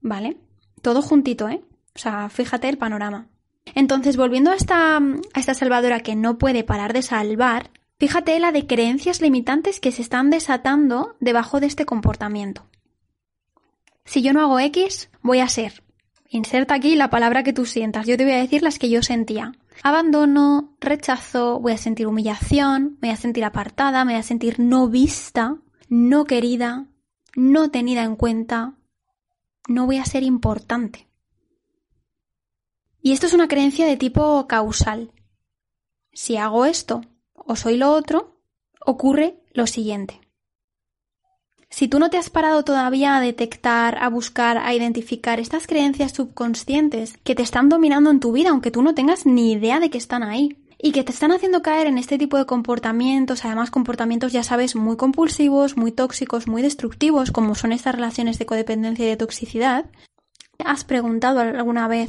¿vale? 0.00 0.36
Todo 0.82 1.02
juntito, 1.02 1.48
¿eh? 1.48 1.62
O 1.94 1.98
sea, 1.98 2.28
fíjate 2.28 2.68
el 2.68 2.78
panorama. 2.78 3.28
Entonces, 3.74 4.16
volviendo 4.16 4.50
a 4.50 4.54
esta, 4.54 4.96
a 4.96 5.40
esta 5.40 5.54
salvadora 5.54 6.00
que 6.00 6.14
no 6.14 6.38
puede 6.38 6.64
parar 6.64 6.92
de 6.92 7.02
salvar, 7.02 7.70
fíjate 7.98 8.38
la 8.38 8.52
de 8.52 8.66
creencias 8.66 9.20
limitantes 9.20 9.80
que 9.80 9.92
se 9.92 10.02
están 10.02 10.30
desatando 10.30 11.16
debajo 11.20 11.60
de 11.60 11.66
este 11.66 11.86
comportamiento. 11.86 12.66
Si 14.04 14.22
yo 14.22 14.32
no 14.32 14.40
hago 14.40 14.60
X, 14.60 15.10
voy 15.22 15.40
a 15.40 15.48
ser. 15.48 15.82
Inserta 16.28 16.74
aquí 16.74 16.94
la 16.94 17.10
palabra 17.10 17.42
que 17.42 17.52
tú 17.52 17.66
sientas. 17.66 18.06
Yo 18.06 18.16
te 18.16 18.24
voy 18.24 18.34
a 18.34 18.38
decir 18.38 18.62
las 18.62 18.78
que 18.78 18.88
yo 18.88 19.02
sentía. 19.02 19.52
Abandono, 19.82 20.76
rechazo, 20.80 21.60
voy 21.60 21.72
a 21.72 21.78
sentir 21.78 22.06
humillación, 22.06 22.98
voy 23.00 23.10
a 23.10 23.16
sentir 23.16 23.44
apartada, 23.44 24.04
me 24.04 24.12
voy 24.12 24.20
a 24.20 24.24
sentir 24.24 24.58
no 24.58 24.88
vista, 24.88 25.58
no 25.88 26.24
querida, 26.24 26.86
no 27.34 27.70
tenida 27.70 28.02
en 28.02 28.16
cuenta, 28.16 28.74
no 29.68 29.86
voy 29.86 29.98
a 29.98 30.04
ser 30.04 30.22
importante. 30.22 31.08
Y 33.00 33.12
esto 33.12 33.26
es 33.26 33.34
una 33.34 33.48
creencia 33.48 33.86
de 33.86 33.96
tipo 33.96 34.46
causal. 34.48 35.12
Si 36.12 36.36
hago 36.36 36.64
esto 36.64 37.02
o 37.34 37.54
soy 37.54 37.76
lo 37.76 37.92
otro, 37.92 38.40
ocurre 38.84 39.44
lo 39.52 39.66
siguiente. 39.66 40.25
Si 41.76 41.88
tú 41.88 41.98
no 41.98 42.08
te 42.08 42.16
has 42.16 42.30
parado 42.30 42.62
todavía 42.64 43.18
a 43.18 43.20
detectar, 43.20 43.98
a 44.00 44.08
buscar, 44.08 44.56
a 44.56 44.72
identificar 44.72 45.40
estas 45.40 45.66
creencias 45.66 46.12
subconscientes 46.12 47.18
que 47.22 47.34
te 47.34 47.42
están 47.42 47.68
dominando 47.68 48.10
en 48.10 48.18
tu 48.18 48.32
vida, 48.32 48.48
aunque 48.48 48.70
tú 48.70 48.80
no 48.80 48.94
tengas 48.94 49.26
ni 49.26 49.52
idea 49.52 49.78
de 49.78 49.90
que 49.90 49.98
están 49.98 50.22
ahí, 50.22 50.56
y 50.80 50.92
que 50.92 51.04
te 51.04 51.12
están 51.12 51.32
haciendo 51.32 51.60
caer 51.60 51.86
en 51.86 51.98
este 51.98 52.16
tipo 52.16 52.38
de 52.38 52.46
comportamientos, 52.46 53.44
además 53.44 53.70
comportamientos 53.70 54.32
ya 54.32 54.42
sabes 54.42 54.74
muy 54.74 54.96
compulsivos, 54.96 55.76
muy 55.76 55.92
tóxicos, 55.92 56.48
muy 56.48 56.62
destructivos, 56.62 57.30
como 57.30 57.54
son 57.54 57.72
estas 57.72 57.94
relaciones 57.94 58.38
de 58.38 58.46
codependencia 58.46 59.04
y 59.04 59.10
de 59.10 59.18
toxicidad, 59.18 59.84
¿has 60.64 60.84
preguntado 60.84 61.40
alguna 61.40 61.88
vez 61.88 62.08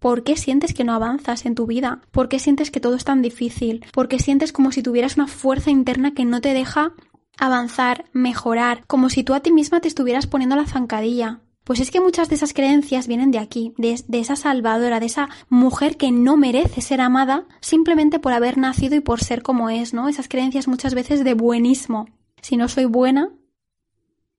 ¿Por 0.00 0.22
qué 0.22 0.36
sientes 0.36 0.74
que 0.74 0.84
no 0.84 0.92
avanzas 0.92 1.46
en 1.46 1.54
tu 1.54 1.66
vida? 1.66 2.02
¿Por 2.10 2.28
qué 2.28 2.38
sientes 2.38 2.70
que 2.70 2.78
todo 2.78 2.94
es 2.94 3.04
tan 3.04 3.22
difícil? 3.22 3.86
¿Por 3.94 4.08
qué 4.08 4.18
sientes 4.18 4.52
como 4.52 4.70
si 4.70 4.82
tuvieras 4.82 5.16
una 5.16 5.28
fuerza 5.28 5.70
interna 5.70 6.12
que 6.12 6.26
no 6.26 6.42
te 6.42 6.52
deja 6.52 6.92
avanzar, 7.38 8.06
mejorar, 8.12 8.84
como 8.86 9.10
si 9.10 9.24
tú 9.24 9.34
a 9.34 9.40
ti 9.40 9.52
misma 9.52 9.80
te 9.80 9.88
estuvieras 9.88 10.26
poniendo 10.26 10.56
la 10.56 10.66
zancadilla? 10.66 11.40
Pues 11.64 11.80
es 11.80 11.90
que 11.90 12.00
muchas 12.00 12.28
de 12.28 12.34
esas 12.34 12.52
creencias 12.52 13.06
vienen 13.06 13.30
de 13.30 13.38
aquí, 13.38 13.72
de, 13.78 13.96
esa 14.12 14.36
salvadora, 14.36 15.00
de 15.00 15.06
esa 15.06 15.30
mujer 15.48 15.96
que 15.96 16.12
no 16.12 16.36
merece 16.36 16.82
ser 16.82 17.00
amada 17.00 17.46
simplemente 17.60 18.18
por 18.18 18.34
haber 18.34 18.58
nacido 18.58 18.96
y 18.96 19.00
por 19.00 19.24
ser 19.24 19.42
como 19.42 19.70
es, 19.70 19.94
¿no? 19.94 20.08
Esas 20.08 20.28
creencias 20.28 20.68
muchas 20.68 20.94
veces 20.94 21.24
de 21.24 21.32
buenismo. 21.32 22.06
Si 22.42 22.58
no 22.58 22.68
soy 22.68 22.84
buena, 22.84 23.30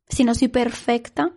si 0.07 0.23
no 0.23 0.35
soy 0.35 0.49
perfecta, 0.49 1.31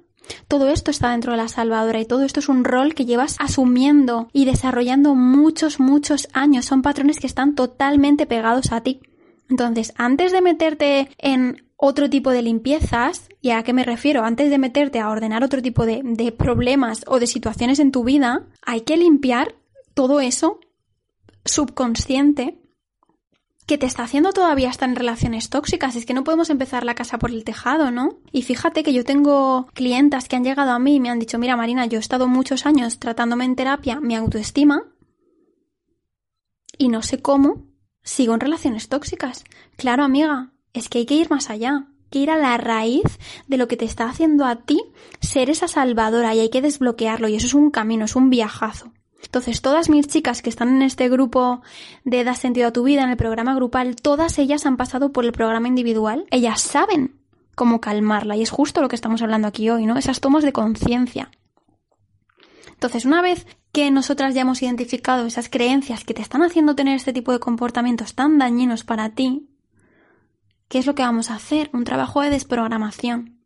todo 0.47 0.69
esto 0.69 0.91
está 0.91 1.11
dentro 1.13 1.33
de 1.33 1.39
la 1.39 1.49
salvadora 1.49 2.01
y 2.01 2.05
todo 2.05 2.23
esto 2.23 2.41
es 2.41 2.51
un 2.51 2.65
rol 2.65 2.95
que 2.95 3.07
llevas 3.07 3.37
asumiendo 3.39 4.29
y 4.35 4.45
desarrollando 4.45 5.15
muchos, 5.15 5.81
muchos 5.81 6.29
años. 6.35 6.67
Son 6.67 6.83
patrones 6.83 7.19
que 7.19 7.27
están 7.27 7.55
totalmente 7.55 8.27
pegados 8.27 8.73
a 8.73 8.83
ti. 8.83 9.01
Entonces, 9.49 9.93
antes 9.97 10.33
de 10.33 10.43
meterte 10.43 11.09
en 11.19 11.69
otro 11.77 12.11
tipo 12.11 12.31
de 12.31 12.43
limpiezas, 12.43 13.29
¿y 13.41 13.51
a 13.51 13.63
qué 13.63 13.73
me 13.73 13.85
refiero? 13.85 14.25
Antes 14.25 14.51
de 14.51 14.59
meterte 14.59 14.99
a 14.99 15.11
ordenar 15.11 15.45
otro 15.45 15.63
tipo 15.63 15.87
de, 15.87 16.35
problemas 16.37 17.05
o 17.07 17.21
de 17.21 17.27
situaciones 17.27 17.79
en 17.79 17.93
tu 17.93 18.05
vida, 18.05 18.47
hay 18.63 18.83
que 18.83 18.97
limpiar 18.97 19.55
todo 19.95 20.21
eso 20.21 20.59
subconsciente 21.45 22.61
que 23.67 23.79
te 23.79 23.87
está 23.87 24.03
haciendo 24.03 24.33
todavía 24.33 24.71
estar 24.71 24.89
en 24.89 24.97
relaciones 24.97 25.51
tóxicas. 25.51 25.95
Es 25.95 26.05
que 26.05 26.15
no 26.15 26.25
podemos 26.25 26.51
empezar 26.51 26.85
la 26.85 26.95
casa 26.95 27.19
por 27.19 27.31
el 27.31 27.45
tejado, 27.45 27.91
¿no? 27.91 28.19
Y 28.33 28.43
fíjate 28.43 28.83
que 28.83 28.95
yo 28.95 29.05
tengo 29.05 29.69
clientas 29.75 30.27
que 30.27 30.37
han 30.37 30.45
llegado 30.45 30.73
a 30.73 30.79
mí 30.79 30.97
y 30.97 31.01
me 31.01 31.11
han 31.11 31.19
dicho, 31.19 31.39
mira 31.39 31.57
Marina, 31.57 31.87
yo 31.87 31.99
he 31.99 32.01
estado 32.01 32.29
muchos 32.29 32.67
años 32.67 32.99
tratándome 32.99 33.45
en 33.45 33.57
terapia 33.57 34.01
mi 34.01 34.17
autoestima 34.17 34.85
y 36.79 36.89
no 36.89 37.03
sé 37.03 37.21
cómo 37.21 37.68
sigo 38.09 38.35
en 38.35 38.41
relaciones 38.41 38.89
tóxicas. 38.89 39.45
Claro, 39.77 40.03
amiga, 40.03 40.51
es 40.73 40.89
que 40.89 40.99
hay 40.99 41.07
que 41.07 41.15
ir 41.15 41.31
más 41.31 41.51
allá 41.51 41.87
que 42.11 42.21
ir 42.21 42.31
a 42.31 42.39
la 42.39 42.57
raíz 42.57 43.19
de 43.49 43.59
lo 43.59 43.69
que 43.69 43.77
te 43.77 43.85
está 43.85 44.09
haciendo 44.09 44.47
a 44.47 44.57
ti 44.57 44.81
ser 45.21 45.51
esa 45.51 45.69
salvadora 45.69 46.35
y 46.35 46.41
hay 46.41 46.49
que 46.49 46.63
desbloquearlo 46.63 47.29
y 47.29 47.35
eso 47.35 47.47
es 47.47 47.53
un 47.53 47.71
camino, 47.71 48.07
es 48.07 48.17
un 48.17 48.31
viajazo. 48.31 48.93
Entonces, 49.23 49.61
todas 49.61 49.91
mis 49.91 50.07
chicas 50.07 50.41
que 50.41 50.49
están 50.49 50.69
en 50.69 50.81
este 50.81 51.11
grupo 51.11 51.61
de 52.05 52.25
Da 52.25 52.35
sentido 52.35 52.69
a 52.69 52.73
tu 52.73 52.85
vida, 52.85 53.03
en 53.03 53.11
el 53.11 53.19
programa 53.19 53.55
grupal, 53.55 53.97
todas 53.97 54.39
ellas 54.39 54.65
han 54.65 54.79
pasado 54.79 55.13
por 55.13 55.27
el 55.27 55.33
programa 55.33 55.69
individual. 55.69 56.25
Ellas 56.31 56.63
saben 56.63 57.17
cómo 57.55 57.81
calmarla 57.81 58.37
y 58.37 58.43
es 58.43 58.51
justo 58.51 58.81
lo 58.81 58.89
que 58.89 58.97
estamos 58.97 59.21
hablando 59.21 59.49
aquí 59.49 59.69
hoy, 59.69 59.85
¿no? 59.85 59.99
Esas 59.99 60.21
tomas 60.21 60.45
de 60.45 60.53
conciencia. 60.53 61.31
Entonces, 62.79 63.05
una 63.05 63.23
vez 63.23 63.45
que 63.73 63.91
nosotras 63.91 64.37
ya 64.37 64.43
hemos 64.43 64.63
identificado 64.63 65.27
esas 65.27 65.49
creencias 65.49 66.05
que 66.05 66.15
te 66.15 66.23
están 66.23 66.45
haciendo 66.45 66.77
tener 66.77 66.95
este 66.95 67.13
tipo 67.13 67.33
de 67.33 67.41
comportamientos 67.41 68.15
tan 68.15 68.39
dañinos 68.39 68.85
para 68.85 69.11
ti, 69.17 69.49
¿qué 70.69 70.79
es 70.79 70.87
lo 70.87 70.95
que 70.95 71.03
vamos 71.03 71.33
a 71.33 71.35
hacer? 71.35 71.71
Un 71.73 71.83
trabajo 71.83 72.21
de 72.21 72.31
desprogramación. 72.31 73.43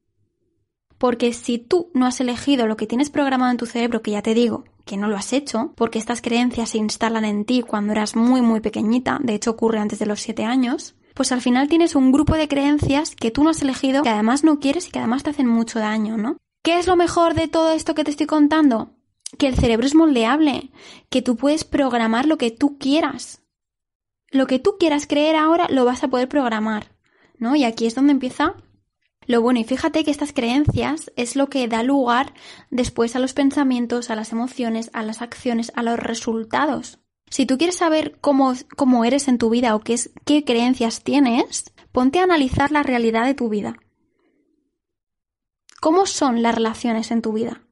Porque 0.98 1.32
si 1.32 1.56
tú 1.56 1.90
no 1.94 2.04
has 2.04 2.20
elegido 2.20 2.66
lo 2.66 2.76
que 2.76 2.86
tienes 2.86 3.08
programado 3.08 3.50
en 3.50 3.56
tu 3.56 3.64
cerebro, 3.64 4.02
que 4.02 4.10
ya 4.10 4.20
te 4.20 4.34
digo, 4.34 4.64
que 4.84 4.98
no 4.98 5.08
lo 5.08 5.16
has 5.16 5.32
hecho, 5.32 5.72
porque 5.76 5.98
estas 5.98 6.20
creencias 6.20 6.68
se 6.68 6.78
instalan 6.78 7.24
en 7.24 7.46
ti 7.46 7.62
cuando 7.62 7.92
eras 7.92 8.14
muy 8.14 8.42
muy 8.42 8.60
pequeñita, 8.60 9.18
de 9.22 9.34
hecho 9.34 9.52
ocurre 9.52 9.78
antes 9.78 9.98
de 9.98 10.04
los 10.04 10.20
siete 10.20 10.44
años, 10.44 10.94
pues 11.14 11.32
al 11.32 11.40
final 11.40 11.68
tienes 11.68 11.96
un 11.96 12.12
grupo 12.12 12.34
de 12.34 12.48
creencias 12.48 13.16
que 13.16 13.30
tú 13.30 13.44
no 13.44 13.48
has 13.48 13.62
elegido, 13.62 14.02
que 14.02 14.10
además 14.10 14.44
no 14.44 14.60
quieres 14.60 14.88
y 14.88 14.90
que 14.90 14.98
además 14.98 15.22
te 15.22 15.30
hacen 15.30 15.46
mucho 15.46 15.78
daño, 15.78 16.18
¿no? 16.18 16.36
¿Qué 16.62 16.78
es 16.78 16.86
lo 16.86 16.96
mejor 16.96 17.32
de 17.32 17.48
todo 17.48 17.72
esto 17.72 17.94
que 17.94 18.04
te 18.04 18.10
estoy 18.10 18.26
contando? 18.26 18.92
Que 19.38 19.48
el 19.48 19.56
cerebro 19.56 19.86
es 19.86 19.94
moldeable, 19.94 20.70
que 21.08 21.22
tú 21.22 21.36
puedes 21.36 21.64
programar 21.64 22.26
lo 22.26 22.38
que 22.38 22.50
tú 22.50 22.78
quieras. 22.78 23.42
Lo 24.30 24.46
que 24.46 24.58
tú 24.58 24.76
quieras 24.78 25.06
creer 25.06 25.36
ahora 25.36 25.68
lo 25.68 25.84
vas 25.84 26.02
a 26.04 26.08
poder 26.08 26.28
programar, 26.28 26.92
¿no? 27.38 27.56
Y 27.56 27.64
aquí 27.64 27.86
es 27.86 27.94
donde 27.94 28.12
empieza 28.12 28.56
lo 29.26 29.40
bueno, 29.40 29.60
y 29.60 29.64
fíjate 29.64 30.04
que 30.04 30.10
estas 30.10 30.32
creencias 30.32 31.12
es 31.16 31.36
lo 31.36 31.48
que 31.48 31.68
da 31.68 31.82
lugar 31.82 32.34
después 32.70 33.14
a 33.14 33.20
los 33.20 33.34
pensamientos, 33.34 34.10
a 34.10 34.16
las 34.16 34.32
emociones, 34.32 34.90
a 34.92 35.02
las 35.02 35.22
acciones, 35.22 35.70
a 35.76 35.82
los 35.82 35.98
resultados. 35.98 36.98
Si 37.30 37.46
tú 37.46 37.56
quieres 37.56 37.76
saber 37.76 38.18
cómo, 38.20 38.52
cómo 38.76 39.04
eres 39.04 39.28
en 39.28 39.38
tu 39.38 39.48
vida 39.48 39.74
o 39.74 39.80
qué, 39.80 39.96
qué 40.24 40.44
creencias 40.44 41.02
tienes, 41.02 41.72
ponte 41.92 42.18
a 42.18 42.24
analizar 42.24 42.72
la 42.72 42.82
realidad 42.82 43.24
de 43.24 43.34
tu 43.34 43.48
vida. 43.48 43.76
¿Cómo 45.80 46.06
son 46.06 46.42
las 46.42 46.54
relaciones 46.54 47.10
en 47.10 47.22
tu 47.22 47.32
vida? 47.32 47.62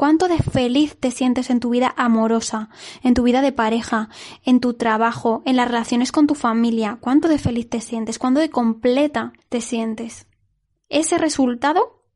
¿Cuánto 0.00 0.28
de 0.28 0.38
feliz 0.38 0.96
te 0.98 1.10
sientes 1.10 1.50
en 1.50 1.60
tu 1.60 1.68
vida 1.68 1.92
amorosa, 1.94 2.70
en 3.02 3.12
tu 3.12 3.22
vida 3.22 3.42
de 3.42 3.52
pareja, 3.52 4.08
en 4.46 4.58
tu 4.58 4.72
trabajo, 4.72 5.42
en 5.44 5.56
las 5.56 5.68
relaciones 5.68 6.10
con 6.10 6.26
tu 6.26 6.34
familia? 6.34 6.96
¿Cuánto 7.02 7.28
de 7.28 7.36
feliz 7.36 7.68
te 7.68 7.82
sientes? 7.82 8.18
¿Cuánto 8.18 8.40
de 8.40 8.48
completa 8.48 9.34
te 9.50 9.60
sientes? 9.60 10.26
Ese 10.88 11.18
resultado 11.18 12.06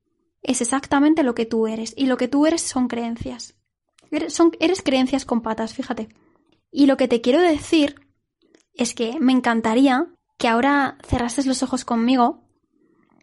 es 0.40 0.62
exactamente 0.62 1.22
lo 1.22 1.34
que 1.34 1.44
tú 1.44 1.66
eres 1.66 1.92
y 1.94 2.06
lo 2.06 2.16
que 2.16 2.26
tú 2.26 2.46
eres 2.46 2.62
son 2.62 2.88
creencias. 2.88 3.54
Eres, 4.10 4.32
son, 4.32 4.52
eres 4.60 4.80
creencias 4.80 5.26
con 5.26 5.42
patas, 5.42 5.74
fíjate. 5.74 6.08
Y 6.70 6.86
lo 6.86 6.96
que 6.96 7.06
te 7.06 7.20
quiero 7.20 7.42
decir 7.42 7.96
es 8.72 8.94
que 8.94 9.20
me 9.20 9.32
encantaría 9.32 10.06
que 10.38 10.48
ahora 10.48 10.96
cerrases 11.06 11.44
los 11.44 11.62
ojos 11.62 11.84
conmigo 11.84 12.44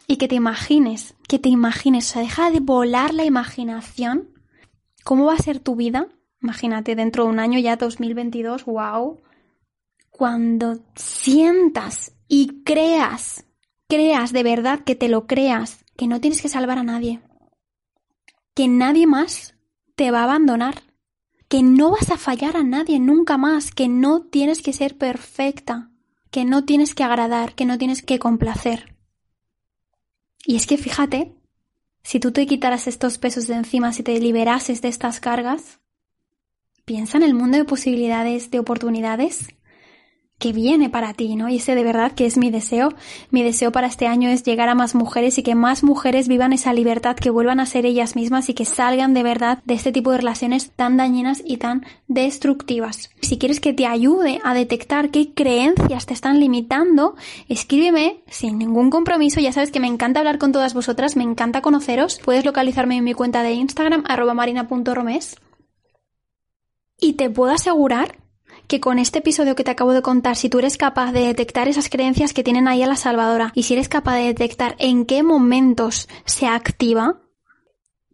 y 0.06 0.18
que 0.18 0.27
te 0.27 0.36
imagines, 0.36 1.15
que 1.27 1.39
te 1.39 1.50
imagines, 1.50 2.12
o 2.12 2.13
sea, 2.13 2.22
deja 2.22 2.51
de 2.51 2.60
volar 2.60 3.15
la 3.15 3.25
imaginación. 3.25 4.31
¿Cómo 5.03 5.25
va 5.25 5.34
a 5.34 5.38
ser 5.38 5.60
tu 5.60 5.75
vida? 5.75 6.08
Imagínate, 6.41 6.96
dentro 6.96 7.24
de 7.24 7.29
un 7.29 7.39
año 7.39 7.60
ya 7.60 7.75
2022, 7.75 8.65
wow. 8.65 9.22
Cuando 10.10 10.79
sientas 10.96 12.13
y 12.27 12.63
creas 12.63 13.46
creas 13.91 14.31
de 14.31 14.43
verdad, 14.43 14.86
que 14.86 14.96
te 14.96 15.10
lo 15.10 15.27
creas, 15.27 15.84
que 15.98 16.08
no 16.08 16.22
tienes 16.22 16.41
que 16.41 16.48
salvar 16.48 16.77
a 16.77 16.84
nadie, 16.84 17.20
que 18.55 18.70
nadie 18.70 19.05
más 19.05 19.53
te 19.98 20.12
va 20.12 20.22
a 20.22 20.24
abandonar, 20.24 20.84
que 21.50 21.62
no 21.62 21.91
vas 21.91 22.10
a 22.10 22.15
fallar 22.15 22.55
a 22.55 22.63
nadie 22.63 23.01
nunca 23.01 23.38
más, 23.38 23.72
que 23.72 23.89
no 23.89 24.22
tienes 24.22 24.62
que 24.62 24.72
ser 24.72 24.98
perfecta, 24.98 25.91
que 26.29 26.46
no 26.46 26.63
tienes 26.63 26.96
que 26.96 27.03
agradar, 27.03 27.53
que 27.53 27.65
no 27.65 27.77
tienes 27.77 28.01
que 28.01 28.17
complacer. 28.17 28.96
Y 30.46 30.55
es 30.55 30.67
que 30.67 30.77
fíjate, 30.77 31.36
si 32.03 32.20
tú 32.20 32.31
te 32.31 32.46
quitaras 32.46 32.88
estos 32.88 33.17
pesos 33.17 33.48
de 33.48 33.55
encima, 33.55 33.93
si 33.93 34.03
te 34.03 34.20
liberases 34.20 34.81
de 34.81 34.88
estas 34.88 35.20
cargas, 35.20 35.79
piensa 36.86 37.17
en 37.17 37.24
el 37.24 37.34
mundo 37.34 37.58
de 37.58 37.65
posibilidades, 37.65 38.51
de 38.51 38.60
oportunidades 38.60 39.48
que 40.42 40.52
viene 40.54 40.90
para 40.90 41.14
ti, 41.14 41.36
¿no? 41.36 41.48
Y 41.48 41.58
ese 41.58 41.76
de 41.76 41.84
verdad 41.84 42.14
que 42.14 42.26
es 42.26 42.36
mi 42.36 42.50
deseo. 42.50 42.94
Mi 43.30 43.44
deseo 43.44 43.72
para 43.72 43.86
este 43.86 44.08
año 44.08 44.28
es 44.28 44.44
llegar 44.44 44.70
a 44.70 44.76
más 44.76 44.96
mujeres 44.96 45.38
y 45.38 45.44
que 45.44 45.54
más 45.54 45.84
mujeres 45.84 46.28
vivan 46.28 46.52
esa 46.52 46.74
libertad, 46.74 47.16
que 47.16 47.30
vuelvan 47.30 47.60
a 47.60 47.68
ser 47.68 47.86
ellas 47.86 48.16
mismas 48.16 48.50
y 48.50 48.56
que 48.56 48.66
salgan 48.66 49.14
de 49.14 49.22
verdad 49.22 49.60
de 49.66 49.76
este 49.76 49.92
tipo 49.92 50.12
de 50.12 50.18
relaciones 50.18 50.72
tan 50.72 50.98
dañinas 50.98 51.44
y 51.46 51.58
tan 51.58 51.86
destructivas. 52.08 53.12
Si 53.22 53.38
quieres 53.38 53.60
que 53.60 53.72
te 53.72 53.86
ayude 53.86 54.40
a 54.44 54.56
detectar 54.56 55.12
qué 55.12 55.32
creencias 55.32 56.08
te 56.08 56.16
están 56.16 56.40
limitando, 56.40 57.16
escríbeme 57.48 58.24
sin 58.28 58.58
ningún 58.58 58.90
compromiso. 58.90 59.40
Ya 59.40 59.54
sabes 59.54 59.72
que 59.72 59.80
me 59.80 59.88
encanta 59.88 60.22
hablar 60.22 60.40
con 60.40 60.52
todas 60.52 60.74
vosotras, 60.74 61.16
me 61.16 61.24
encanta 61.24 61.62
conoceros. 61.62 62.20
Puedes 62.26 62.46
localizarme 62.46 62.98
en 62.98 63.04
mi 63.04 63.14
cuenta 63.14 63.44
de 63.44 63.54
Instagram, 63.54 64.06
arroba 64.08 64.34
marina.romes. 64.34 65.36
Y 67.00 67.14
te 67.14 67.30
puedo 67.30 67.52
asegurar 67.52 68.16
que 68.72 68.80
con 68.80 69.00
este 69.00 69.20
episodio 69.20 69.54
que 69.54 69.66
te 69.66 69.72
acabo 69.72 69.92
de 69.92 70.01
contar, 70.01 70.38
si 70.38 70.48
tú 70.48 70.60
eres 70.60 70.78
capaz 70.78 71.12
de 71.12 71.28
detectar 71.28 71.68
esas 71.68 71.90
creencias 71.90 72.32
que 72.32 72.42
tienen 72.42 72.70
ahí 72.70 72.82
a 72.82 72.88
la 72.88 72.96
salvadora 72.96 73.51
y 73.54 73.63
si 73.63 73.74
eres 73.74 73.90
capaz 73.90 74.16
de 74.16 74.28
detectar 74.28 74.78
en 74.80 75.06
qué 75.06 75.24
momentos 75.24 76.08
se 76.24 76.48
activa, 76.48 77.20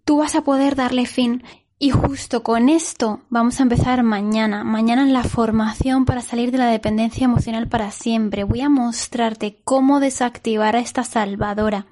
tú 0.04 0.18
vas 0.18 0.34
a 0.34 0.42
poder 0.42 0.76
darle 0.76 1.06
fin. 1.06 1.44
Y 1.78 1.92
justo 1.92 2.42
con 2.42 2.70
esto 2.70 3.22
vamos 3.30 3.60
a 3.60 3.64
empezar 3.64 4.02
mañana, 4.02 4.64
mañana 4.64 5.04
en 5.04 5.14
la 5.14 5.24
formación 5.24 6.06
para 6.06 6.22
salir 6.24 6.50
de 6.50 6.58
la 6.58 6.72
dependencia 6.72 7.26
emocional 7.26 7.68
para 7.68 7.92
siempre. 7.92 8.44
Voy 8.44 8.62
a 8.62 8.70
mostrarte 8.70 9.62
cómo 9.64 10.00
desactivar 10.00 10.76
a 10.76 10.80
esta 10.80 11.04
salvadora. 11.04 11.86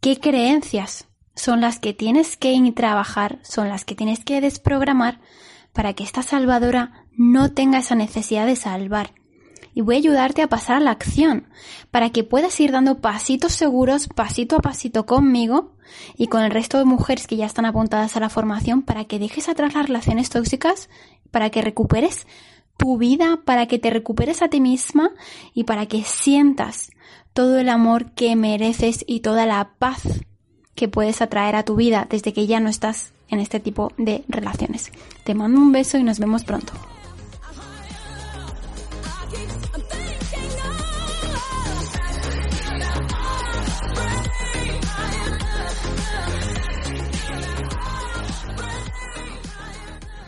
¿Qué 0.00 0.20
creencias 0.20 1.08
son 1.34 1.60
las 1.60 1.80
que 1.80 1.94
tienes 1.94 2.36
que 2.36 2.72
trabajar, 2.76 3.40
son 3.42 3.68
las 3.68 3.84
que 3.84 3.96
tienes 3.96 4.24
que 4.24 4.40
desprogramar 4.40 5.18
para 5.72 5.94
que 5.94 6.04
esta 6.04 6.22
salvadora 6.22 7.01
no 7.16 7.52
tenga 7.52 7.78
esa 7.78 7.94
necesidad 7.94 8.46
de 8.46 8.56
salvar 8.56 9.12
y 9.74 9.80
voy 9.80 9.94
a 9.94 9.98
ayudarte 9.98 10.42
a 10.42 10.48
pasar 10.48 10.76
a 10.76 10.80
la 10.80 10.90
acción 10.90 11.46
para 11.90 12.10
que 12.10 12.24
puedas 12.24 12.58
ir 12.60 12.72
dando 12.72 13.00
pasitos 13.00 13.52
seguros, 13.52 14.08
pasito 14.08 14.56
a 14.56 14.60
pasito 14.60 15.06
conmigo 15.06 15.72
y 16.16 16.26
con 16.26 16.42
el 16.42 16.50
resto 16.50 16.78
de 16.78 16.84
mujeres 16.84 17.26
que 17.26 17.36
ya 17.36 17.46
están 17.46 17.66
apuntadas 17.66 18.16
a 18.16 18.20
la 18.20 18.28
formación 18.28 18.82
para 18.82 19.04
que 19.04 19.18
dejes 19.18 19.48
atrás 19.48 19.74
las 19.74 19.86
relaciones 19.86 20.30
tóxicas, 20.30 20.88
para 21.30 21.50
que 21.50 21.62
recuperes 21.62 22.26
tu 22.76 22.98
vida, 22.98 23.40
para 23.44 23.66
que 23.66 23.78
te 23.78 23.90
recuperes 23.90 24.42
a 24.42 24.48
ti 24.48 24.60
misma 24.60 25.10
y 25.54 25.64
para 25.64 25.86
que 25.86 26.02
sientas 26.02 26.90
todo 27.32 27.58
el 27.58 27.68
amor 27.68 28.12
que 28.12 28.36
mereces 28.36 29.04
y 29.06 29.20
toda 29.20 29.46
la 29.46 29.72
paz 29.78 30.02
que 30.74 30.88
puedes 30.88 31.22
atraer 31.22 31.56
a 31.56 31.64
tu 31.64 31.76
vida 31.76 32.06
desde 32.08 32.32
que 32.32 32.46
ya 32.46 32.60
no 32.60 32.68
estás 32.68 33.12
en 33.28 33.40
este 33.40 33.60
tipo 33.60 33.92
de 33.96 34.24
relaciones. 34.28 34.90
Te 35.24 35.34
mando 35.34 35.60
un 35.60 35.72
beso 35.72 35.98
y 35.98 36.02
nos 36.02 36.18
vemos 36.18 36.44
pronto. 36.44 36.72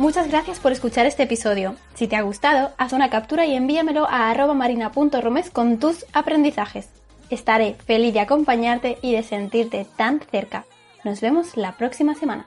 Muchas 0.05 0.29
gracias 0.29 0.61
por 0.61 0.71
escuchar 0.71 1.07
este 1.07 1.23
episodio. 1.23 1.77
Si 1.95 2.07
te 2.09 2.15
ha 2.15 2.21
gustado, 2.21 2.73
haz 2.77 2.93
una 2.93 3.09
captura 3.09 3.47
y 3.47 3.55
envíamelo 3.55 4.07
a 4.07 4.35
marina.romes 4.53 5.49
con 5.49 5.79
tus 5.79 6.05
aprendizajes. 6.13 6.91
Estaré 7.31 7.77
feliz 7.87 8.13
de 8.13 8.21
acompañarte 8.21 8.99
y 9.01 9.13
de 9.13 9.23
sentirte 9.23 9.87
tan 9.97 10.21
cerca. 10.21 10.67
Nos 11.05 11.23
vemos 11.23 11.57
la 11.57 11.73
próxima 11.79 12.15
semana. 12.15 12.45